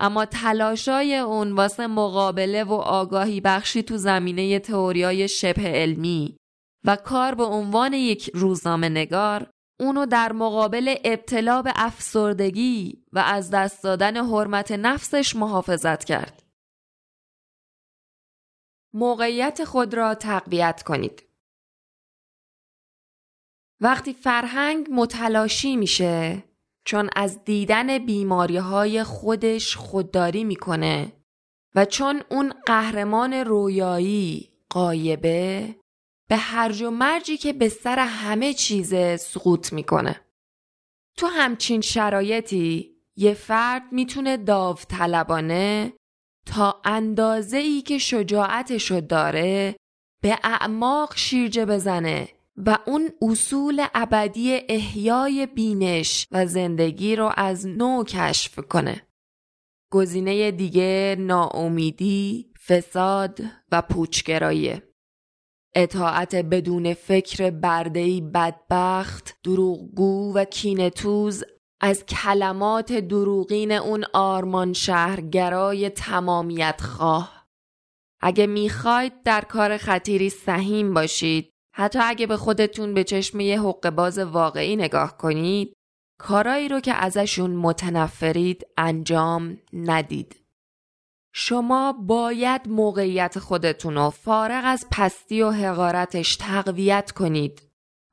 [0.00, 6.36] اما تلاشای اون واسه مقابله و آگاهی بخشی تو زمینه تئوریای شبه علمی
[6.84, 13.50] و کار به عنوان یک روزنامه نگار اونو در مقابل ابتلا به افسردگی و از
[13.50, 16.42] دست دادن حرمت نفسش محافظت کرد.
[18.94, 21.22] موقعیت خود را تقویت کنید.
[23.80, 26.44] وقتی فرهنگ متلاشی میشه
[26.84, 31.12] چون از دیدن بیماری های خودش خودداری می‌کنه
[31.74, 35.76] و چون اون قهرمان رویایی قایبه
[36.28, 40.20] به هرج و مرجی که به سر همه چیز سقوط می‌کنه.
[41.16, 45.92] تو همچین شرایطی یه فرد می‌تونه داوطلبانه
[46.46, 49.76] تا اندازه ای که شجاعتشو داره
[50.22, 58.04] به اعماق شیرجه بزنه و اون اصول ابدی احیای بینش و زندگی رو از نو
[58.04, 59.06] کشف کنه.
[59.92, 63.40] گزینه دیگه ناامیدی، فساد
[63.72, 64.82] و پوچگرایی.
[65.78, 71.44] اطاعت بدون فکر بردهی بدبخت، دروغگو و کینتوز
[71.80, 77.46] از کلمات دروغین اون آرمان شهرگرای تمامیت خواه.
[78.20, 83.90] اگه می‌خواید در کار خطیری سهیم باشید حتی اگه به خودتون به چشم یه حق
[83.90, 85.72] باز واقعی نگاه کنید
[86.20, 90.45] کارایی رو که ازشون متنفرید انجام ندید.
[91.38, 97.62] شما باید موقعیت خودتون رو فارغ از پستی و حقارتش تقویت کنید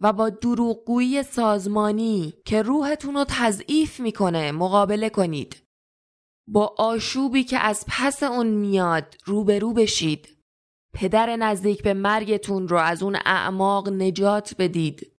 [0.01, 5.63] و با دروغگویی سازمانی که روحتون رو تضعیف می‌کنه مقابله کنید.
[6.47, 10.37] با آشوبی که از پس اون میاد روبرو بشید.
[10.93, 15.11] پدر نزدیک به مرگتون رو از اون اعماق نجات بدید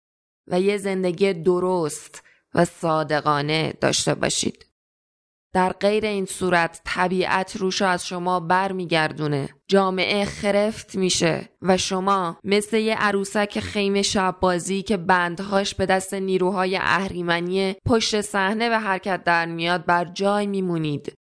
[0.47, 2.23] و یه زندگی درست
[2.55, 4.67] و صادقانه داشته باشید.
[5.55, 9.49] در غیر این صورت طبیعت روش از شما برمیگردونه.
[9.69, 16.15] جامعه خرفت میشه و شما مثل یه عروسک خیمه شب بازی که بندهاش به دست
[16.15, 21.13] نیروهای اهریمنی پشت صحنه به حرکت در میاد بر جای میمونید.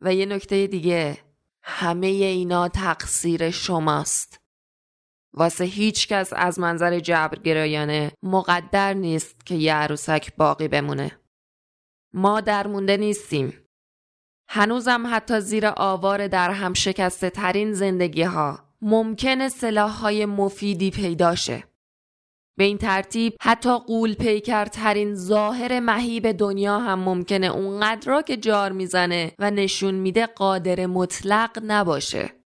[0.00, 1.18] و یه نکته دیگه
[1.62, 4.38] همه اینا تقصیر شماست.
[5.34, 11.25] واسه هیچ کس از منظر جبرگرایانه مقدر نیست که یه عروسک باقی بمونه.
[12.16, 13.52] ما در مونده نیستیم
[14.48, 21.64] هنوزم حتی زیر آوار در هم شکسته ترین زندگی ها ممکنه سلاح های مفیدی پیداشه
[22.58, 28.72] به این ترتیب حتی قول پیکرترین ظاهر مهیب دنیا هم ممکنه اونقدر را که جار
[28.72, 32.45] می‌زنه و نشون میده قادر مطلق نباشه.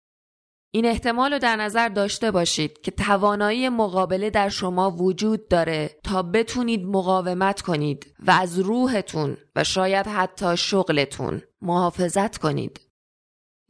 [0.76, 6.24] این احتمال رو در نظر داشته باشید که توانایی مقابله در شما وجود داره تا
[6.24, 12.82] بتونید مقاومت کنید و از روحتون و شاید حتی شغلتون محافظت کنید.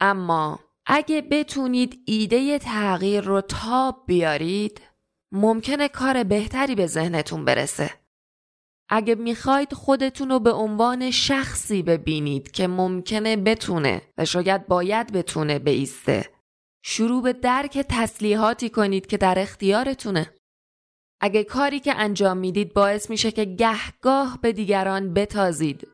[0.00, 4.80] اما اگه بتونید ایده تغییر رو تاب بیارید
[5.32, 7.90] ممکنه کار بهتری به ذهنتون برسه.
[8.88, 15.58] اگه می‌خواید خودتون رو به عنوان شخصی ببینید که ممکنه بتونه و شاید باید بتونه
[15.58, 16.35] بیسته
[16.88, 20.34] شروع به درک تسلیحاتی کنید که در اختیارتونه.
[21.20, 25.88] اگه کاری که انجام می‌دید باعث میشه که گهگاه به دیگران بتازید.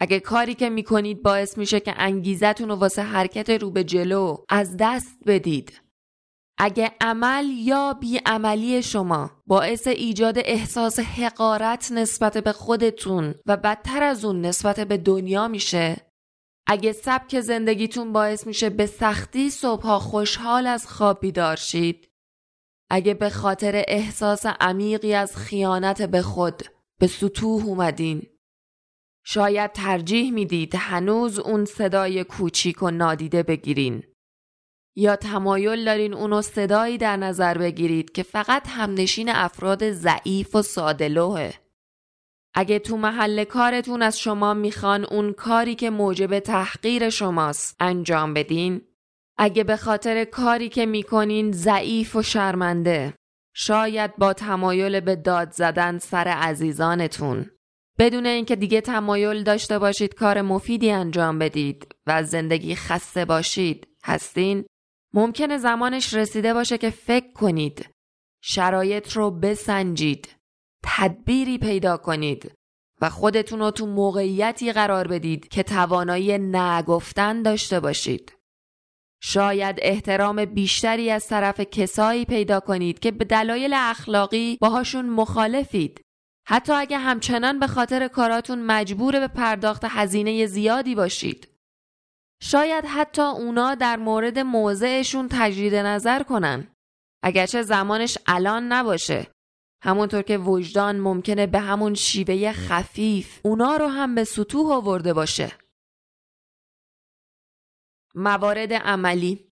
[0.00, 4.76] اگه کاری که می‌کنید باعث میشه که انگیزتون رو واسه حرکت رو به جلو از
[4.80, 5.80] دست بدید.
[6.58, 14.24] اگه عمل یا بیعملی شما باعث ایجاد احساس حقارت نسبت به خودتون و بدتر از
[14.24, 16.11] اون نسبت به دنیا میشه
[16.66, 22.08] اگه سبک زندگیتون باعث میشه به سختی صبحها خوشحال از خواب بیدار شید.
[22.90, 26.62] اگه به خاطر احساس عمیقی از خیانت به خود
[26.98, 28.26] به سطوح اومدین.
[29.24, 34.02] شاید ترجیح می‌دید هنوز اون صدای کوچیک و نادیده بگیرین.
[34.96, 41.52] یا تمایل دارین اونو صدایی در نظر بگیرید که فقط همنشین افراد ضعیف و سادلوه
[42.54, 48.80] اگه تو محل کارتون از شما می‌خوان اون کاری که موجب تحقیر شماست انجام بدین.
[49.38, 53.14] اگه به خاطر کاری که می‌کنین ضعیف و شرمنده
[53.54, 57.50] شاید با تمایل به داد زدن سر عزیزانتون.
[57.98, 64.64] بدون اینکه دیگه تمایل داشته باشید کار مفیدی انجام بدید و زندگی خسته باشید هستین؟
[65.14, 67.88] ممکنه زمانش رسیده باشه که فکر کنید.
[68.42, 70.41] شرایط رو بسنجید.
[70.82, 72.52] تدبیری پیدا کنید
[73.00, 78.32] و خودتون رو تو موقعیتی قرار بدید که توانایی نگفتن داشته باشید.
[79.24, 86.02] شاید احترام بیشتری از طرف کسایی پیدا کنید که به دلایل اخلاقی باهاشون مخالفید.
[86.48, 91.48] حتی اگه همچنان به خاطر کاراتون مجبور به پرداخت هزینه زیادی باشید.
[92.42, 96.68] شاید حتی اونا در مورد موضعشون تجدید نظر کنن.
[97.22, 99.31] اگرچه زمانش الان نباشه
[99.82, 105.52] همونطور که وجدان ممکنه به همون شیوه خفیف اونا رو هم به سطوح آورده باشه.
[108.14, 109.48] موارد عملی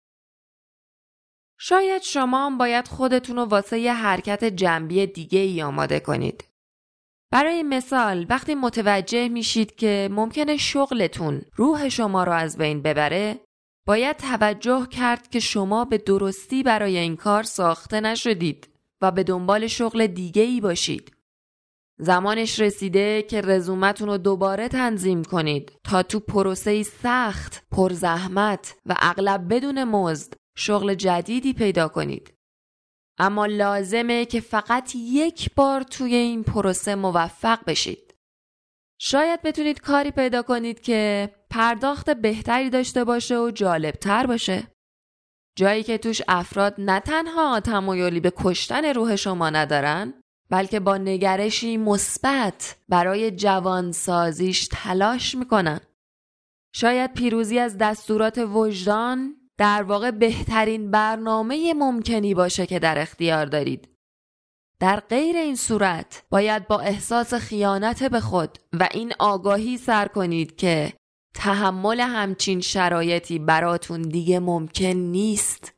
[1.59, 6.43] شاید شما هم باید خودتون رو واسه یه حرکت جنبی دیگه ای آماده کنید.
[7.31, 13.39] برای مثال وقتی متوجه میشید که ممکنه شغلتون روح شما رو از بین ببره
[13.87, 19.67] باید توجه کرد که شما به درستی برای این کار ساخته نشدید و به دنبال
[19.67, 21.11] شغل دیگه ای باشید.
[22.01, 29.53] زمانش رسیده که رزومتون رو دوباره تنظیم کنید تا تو پروسه سخت، پرزحمت و اغلب
[29.53, 32.33] بدون مزد شغل جدیدی پیدا کنید.
[33.17, 38.15] اما لازمه که فقط یک بار توی این پروسه موفق بشید.
[39.01, 44.67] شاید بتونید کاری پیدا کنید که پرداخت بهتری داشته باشه و جالبتر باشه.
[45.59, 50.13] جایی که توش افراد نه تنها تمایلی به کشتن روح شما ندارن
[50.51, 55.79] بلکه با نگرشی مثبت برای جوانسازیش تلاش می‌کنن.
[56.75, 63.89] شاید پیروزی از دستورات وجدان در واقع بهترین برنامه ممکنی باشه که در اختیار دارید.
[64.79, 70.55] در غیر این صورت باید با احساس خیانت به خود و این آگاهی سر کنید
[70.55, 70.93] که
[71.33, 75.73] تحمل همچین شرایطی براتون دیگه ممکن نیست.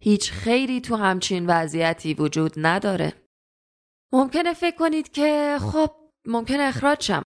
[0.00, 3.12] هیچ خیری تو همچین وضعیتی وجود نداره.
[4.12, 5.90] ممکنه فکر کنید که خب
[6.26, 7.22] ممکن اخراج شم.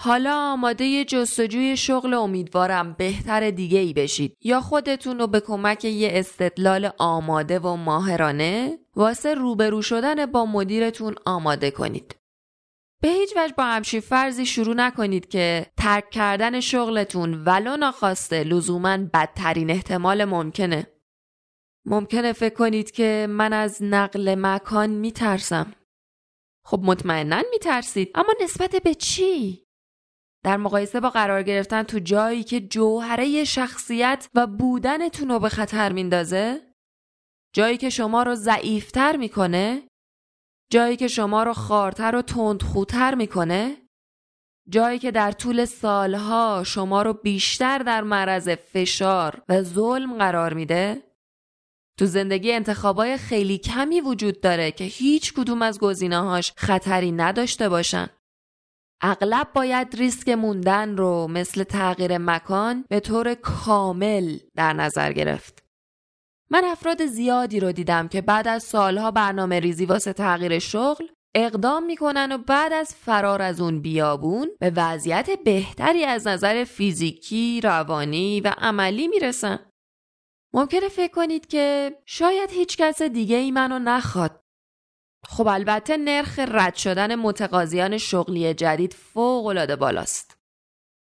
[0.00, 6.10] حالا آماده جستجوی شغل امیدوارم بهتر دیگه ای بشید یا خودتون رو به کمک یه
[6.12, 12.17] استدلال آماده و ماهرانه واسه روبرو شدن با مدیرتون آماده کنید.
[13.02, 18.96] به هیچ وجه با همچین فرضی شروع نکنید که ترک کردن شغلتون ولو ناخواسته لزوما
[18.96, 20.86] بدترین احتمال ممکنه.
[21.86, 25.74] ممکنه فکر کنید که من از نقل مکان میترسم.
[26.64, 29.64] خب مطمئنا میترسید اما نسبت به چی؟
[30.44, 35.92] در مقایسه با قرار گرفتن تو جایی که جوهره شخصیت و بودنتون رو به خطر
[35.92, 36.74] میندازه؟
[37.54, 39.88] جایی که شما رو ضعیفتر می‌کنه؟
[40.70, 43.76] جایی که شما رو خارتر و تندخوتر می‌کنه؟
[44.68, 51.02] جایی که در طول سالها شما رو بیشتر در معرض فشار و ظلم قرار میده؟
[51.98, 58.08] تو زندگی انتخابای خیلی کمی وجود داره که هیچ کدوم از گزینه‌هاش خطری نداشته باشن.
[59.02, 65.67] اغلب باید ریسک موندن رو مثل تغییر مکان به طور کامل در نظر گرفت.
[66.50, 71.84] من افراد زیادی رو دیدم که بعد از سالها برنامه ریزی واسه تغییر شغل اقدام
[71.84, 78.40] می‌کنن و بعد از فرار از اون بیابون به وضعیت بهتری از نظر فیزیکی، روانی
[78.40, 79.58] و عملی می‌رسن.
[80.54, 84.40] ممکنه فکر کنید که شاید هیچ کس دیگه ای منو نخواد.
[85.28, 90.37] خب البته نرخ رد شدن متقاضیان شغلی جدید فوق العاده بالاست.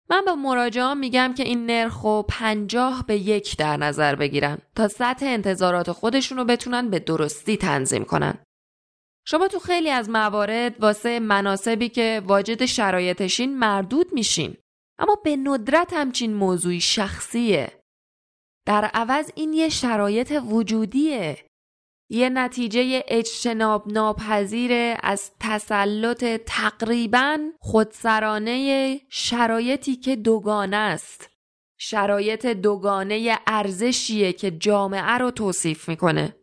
[0.09, 4.87] من به مراجعان میگم که این نرخ و پنجاه به یک در نظر بگیرن تا
[4.87, 8.37] سطح انتظارات خودشون رو بتونن به درستی تنظیم کنن.
[9.27, 14.57] شما تو خیلی از موارد واسه مناسبی که واجد شرایطشین مردود میشین.
[14.99, 17.81] اما به ندرت همچین موضوعی شخصیه.
[18.65, 21.37] در عوض این یه شرایط وجودیه.
[22.09, 31.29] یه نتیجه اجتناب ناپذیر از تسلط تقریبا خودسرانه شرایطی که دوگانه است.
[31.77, 36.35] شرایط دوگانه ارزشیه که جامعه رو توصیف می‌کنه.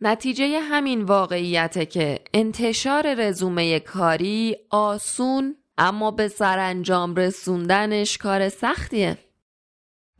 [0.00, 9.18] نتیجه همین واقعیته که انتشار رزومه کاری آسون اما به سرانجام رسوندنش کار سختیه.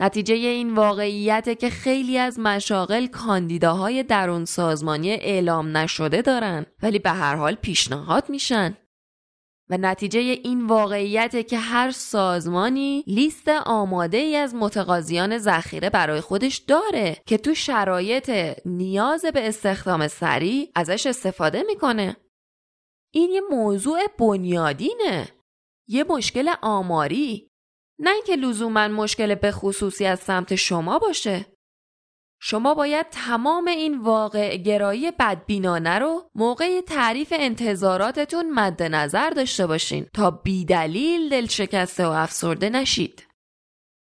[0.00, 7.10] نتیجه این واقعیت که خیلی از مشاغل کاندیداهای درون سازمانی اعلام نشده دارن ولی به
[7.10, 8.76] هر حال پیشنهاد میشن.
[9.70, 16.56] و نتیجه این واقعیت که هر سازمانی لیست آماده ای از متقاضیان ذخیره برای خودش
[16.56, 18.30] داره که تو شرایط
[18.66, 22.16] نیاز به استخدام سریع ازش استفاده می‌کنه.
[23.14, 25.28] این یه موضوع بنیادینه.
[25.88, 27.50] یه مشکل آماری.
[27.98, 31.46] نه اینکه لزوما مشکل به خصوصی از سمت شما باشه
[32.46, 40.06] شما باید تمام این واقع گرایی بدبینانه رو موقع تعریف انتظاراتتون مد نظر داشته باشین
[40.14, 43.26] تا بیدلیل دل شکسته و افسرده نشید.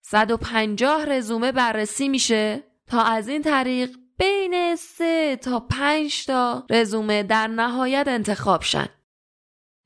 [0.06, 7.48] 150 رزومه بررسی میشه تا از این طریق بین 3 تا 5 تا رزومه در
[7.48, 8.88] نهایت انتخاب شن.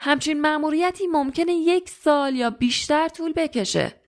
[0.06, 4.02] همچین مأموریتی ممکنه یک سال یا بیشتر طول بکشه.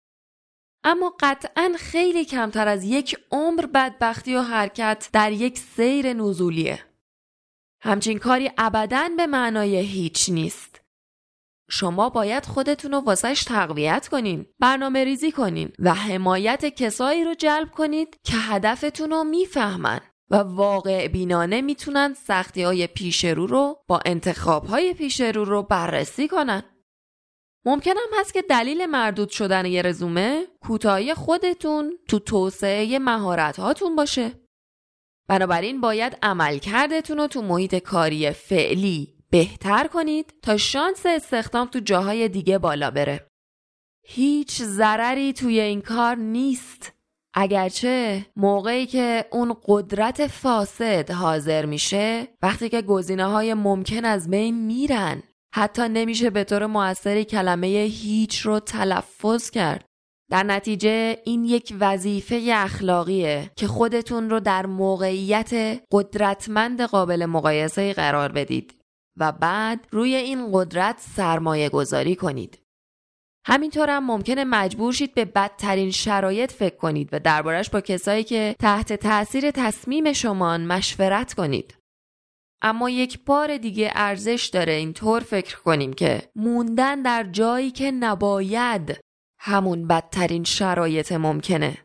[0.84, 6.86] اما قطعا خیلی کمتر از یک عمر بدبختی و حرکت در یک سیر نزولیه.
[7.82, 10.82] همچین کاری ابدا به معنای هیچ نیست.
[11.70, 17.72] شما باید خودتون رو واسش تقویت کنین، برنامه ریزی کنین و حمایت کسایی رو جلب
[17.72, 20.02] کنید که هدفتون رو می‌فهمن.
[20.30, 25.64] و واقع بینانه می‌تونن سختی های پیش رو رو با انتخاب های پیش رو رو
[25.64, 26.64] بررسی کنن.
[27.66, 34.32] ممکنم هست که دلیل مردود شدن یه رزومه کوتاهی خودتون تو توسعه مهارت هاتون باشه.
[35.30, 42.30] بنابراین باید عملکردتون رو تو محیط کاری فعلی بهتر کنید تا شانس استخدام تو جاهای
[42.30, 43.28] دیگه بالا بره.
[44.06, 46.97] هیچ ضرری توی این کار نیست.
[47.40, 54.66] اگرچه موقعی که اون قدرت فاسد حاضر میشه وقتی که گزینه های ممکن از بین
[54.66, 55.24] میرن
[55.54, 59.86] حتی نمیشه به طور موثری کلمه هیچ رو تلفظ کرد.
[60.32, 68.32] در نتیجه این یک وظیفه اخلاقیه که خودتون رو در موقعیت قدرتمند قابل مقایسه قرار
[68.32, 68.76] بدید
[69.18, 72.67] و بعد روی این قدرت سرمایه گذاری کنید.
[73.50, 78.56] همینطور هم ممکنه مجبور شید به بدترین شرایط فکر کنید و دربارش با کسایی که
[78.60, 81.76] تحت تاثیر تصمیم شما مشورت کنید.
[82.62, 89.00] اما یک بار دیگه ارزش داره اینطور فکر کنیم که موندن در جایی که نباید
[89.40, 91.78] همون بدترین شرایط ممکنه.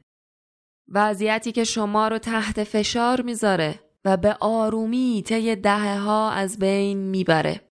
[0.89, 6.99] وضعیتی که شما رو تحت فشار می‌ذاره و به آرومی طی دهه ها از بین
[6.99, 7.69] می‌بره.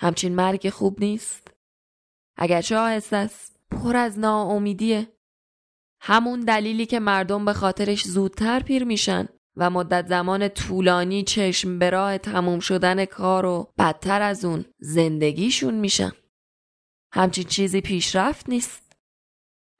[0.00, 1.49] همچین مرگ خوب نیست؟
[2.40, 3.60] اگرچه آهسته است.
[3.70, 5.08] پر از ناامیدیه.
[6.00, 11.90] همون دلیلی که مردم به خاطرش زودتر پیر میشن و مدت زمان طولانی چشم به
[11.90, 16.12] راه تموم شدن کار و بدتر از اون زندگیشون میشن.
[17.12, 18.92] همچین چیزی پیشرفت نیست.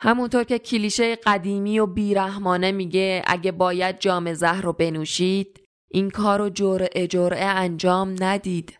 [0.01, 6.39] همونطور که کلیشه قدیمی و بیرحمانه میگه اگه باید جام زهر رو بنوشید این کار
[6.39, 8.80] رو جرعه جرعه انجام ندید.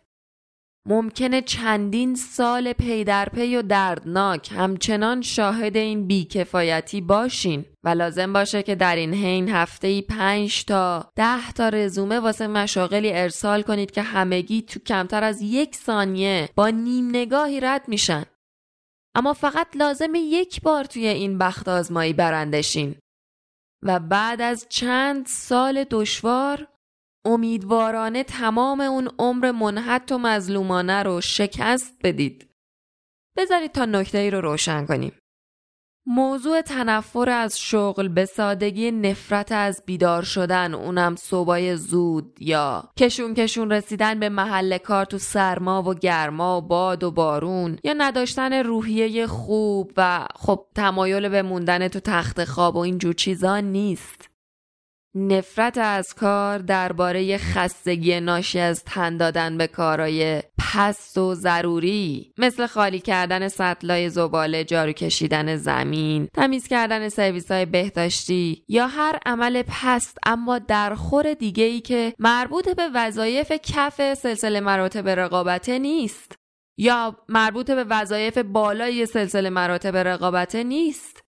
[0.87, 8.33] ممکنه چندین سال پی در پی و دردناک همچنان شاهد این بیکفایتی باشین و لازم
[8.33, 13.61] باشه که در این حین هفته ای پنج تا ده تا رزومه واسه مشاغلی ارسال
[13.61, 18.25] کنید که همگی تو کمتر از یک ثانیه با نیم نگاهی رد میشن.
[19.15, 22.95] اما فقط لازم یک بار توی این بخت آزمایی برندشین
[23.83, 26.67] و بعد از چند سال دشوار
[27.25, 32.49] امیدوارانه تمام اون عمر منحت و مظلومانه رو شکست بدید.
[33.37, 35.11] بذارید تا نکته ای رو روشن کنیم.
[36.05, 43.33] موضوع تنفر از شغل به سادگی نفرت از بیدار شدن اونم صبای زود یا کشون
[43.33, 48.53] کشون رسیدن به محل کار تو سرما و گرما و باد و بارون یا نداشتن
[48.53, 54.30] روحیه خوب و خب تمایل به موندن تو تخت خواب و اینجور چیزا نیست.
[55.15, 62.33] نفرت از کار درباره خستگی ناشی از تن دادن به کارهای پست و ضروری.
[62.37, 69.19] مثل خالی کردن سطلای زباله جارو کشیدن زمین تمیز کردن سرویس های بهداشتی یا هر
[69.25, 76.35] عمل پست اما درخور دیگه ای که مربوط به وظایف کف سلسله مراتب رقابته نیست
[76.77, 81.21] یا مربوط به وظایف بالای سلسله مراتب رقابته نیست.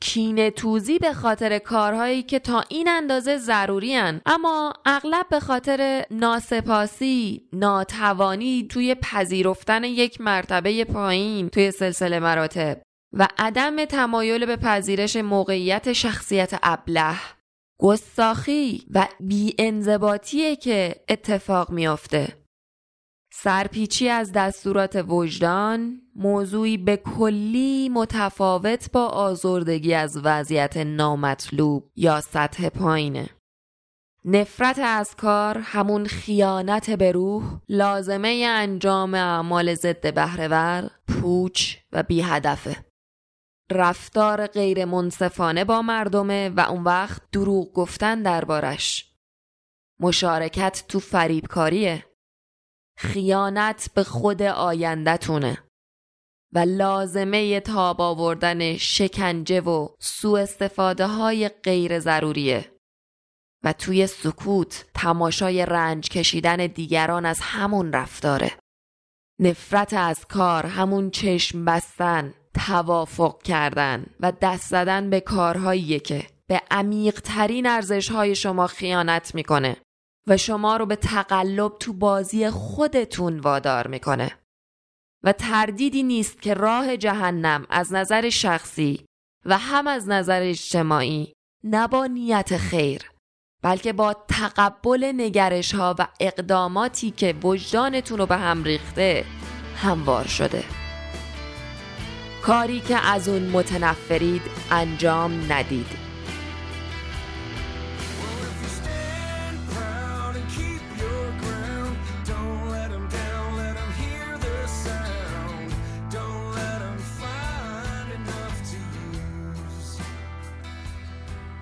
[0.00, 4.20] کینه توزی به خاطر کارهایی که تا این اندازه ضروری هن.
[4.26, 12.82] اما اغلب به خاطر ناسپاسی ناتوانی توی پذیرفتن یک مرتبه پایین توی سلسله مراتب
[13.12, 17.16] و عدم تمایل به پذیرش موقعیت شخصیت ابله
[17.80, 22.28] گستاخی و بیانضباطیه که اتفاق میافته
[23.40, 32.68] سرپیچی از دستورات وجدان موضوعی به کلی متفاوت با آزردگی از وضعیت نامطلوب یا سطح
[32.68, 33.28] پایینه.
[34.24, 42.22] نفرت از کار همون خیانت به روح لازمه انجام اعمال ضد بهرهور پوچ و بی
[42.22, 42.76] هدفه.
[43.70, 49.12] رفتار غیر منصفانه با مردمه و اون وقت دروغ گفتن دربارش.
[50.00, 52.07] مشارکت تو فریبکاریه.
[52.98, 55.58] خیانت به خود آیندهتونه
[56.54, 62.72] و لازمه تاب آوردن شکنجه و سوء استفاده های غیر ضروریه
[63.64, 68.52] و توی سکوت تماشای رنج کشیدن دیگران از همون رفتاره.
[69.40, 72.34] نفرت از کار همون چشم بستن
[72.66, 79.34] توافق کردن و دست زدن به کارهایی که به عمیق ترین ارزش های شما خیانت
[79.34, 79.76] می‌کنه.
[80.28, 84.38] و شما رو به تقلب تو بازی خودتون وادار می‌کنه.
[85.24, 89.04] و تردیدی نیست که راه جهنم از نظر شخصی
[89.44, 91.32] و هم از نظر اجتماعی
[91.64, 93.10] نه با نیت خیر
[93.62, 99.24] بلکه با تقبل نگرش ها و اقداماتی که وجدانتون رو به هم ریخته
[99.76, 100.64] هموار شده.
[102.42, 105.97] کاری که از اون متنفرید انجام ندید.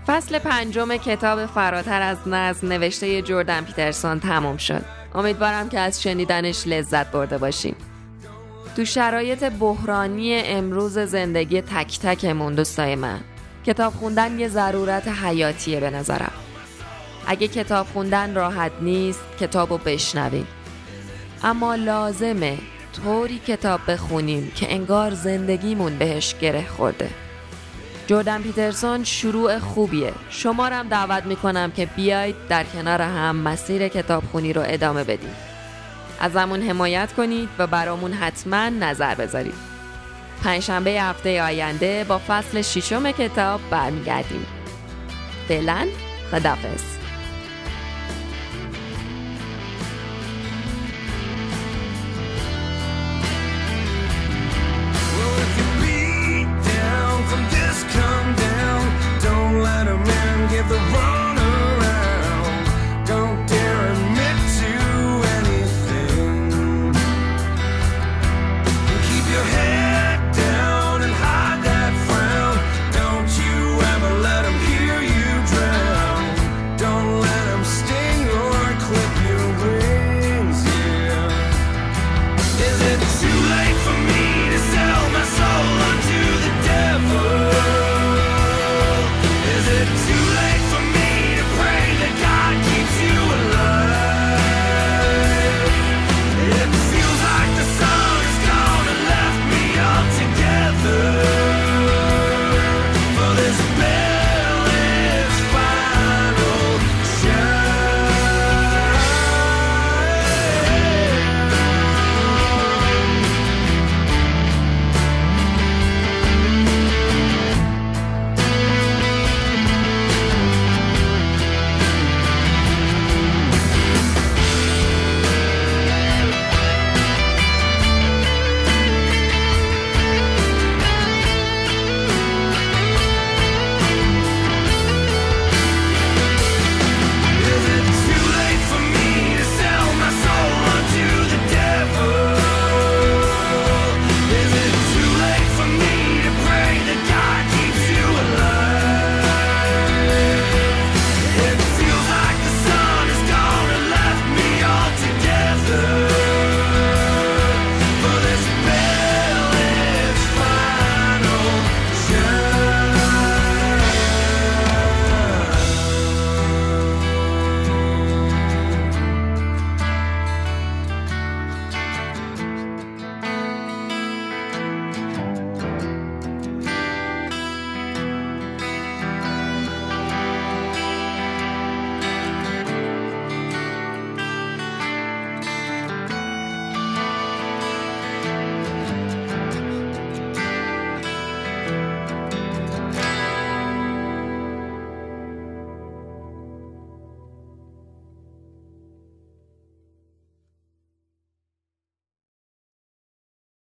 [0.07, 4.85] فصل پنجم کتاب فراتر از نظم نوشته جردن پیترسون تمام شد.
[5.15, 7.77] امیدوارم که از شنیدنش لذت برده باشیم.
[8.77, 13.21] تو شرایط بحرانی امروز زندگی تک تکمون دوستای من
[13.67, 16.33] کتاب خوندن یه ضرورت حیاتیه به نظرم.
[17.27, 20.47] اگه کتاب خوندن راحت نیست کتاب رو بشنویم.
[21.45, 22.59] اما لازمه
[23.05, 27.26] طوری کتاب بخونیم که انگار زندگیمون بهش گره خورده.
[28.07, 30.13] جردن پیترسون شروع خوبیه.
[30.31, 35.35] شما هم دعوت می‌کنم که بیاید در کنار هم مسیر کتابخونی رو ادامه بدیم.
[36.21, 39.55] ازمون حمایت کنید و برامون حتما نظر بذارید.
[40.45, 44.47] پنجشنبه هفته آینده با فصل ششم کتاب برمیگردیم.
[45.49, 45.87] فعلا
[46.31, 46.83] خدافظ